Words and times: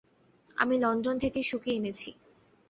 আমি 0.57 0.75
লণ্ডন 0.77 1.15
থেকে 1.17 1.39
শুকিয়ে 1.43 1.77
এনেছি। 1.77 2.09